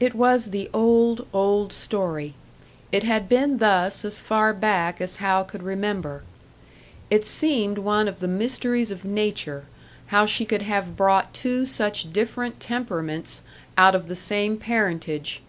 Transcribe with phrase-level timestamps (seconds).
[0.00, 2.34] It was the old, old story;
[2.90, 6.24] it had been thus as far back as Hal could remember.
[7.08, 9.66] It seemed one of the mysteries of nature,
[10.06, 13.42] how she could have brought two such different temperaments
[13.76, 15.40] out of the same parentage.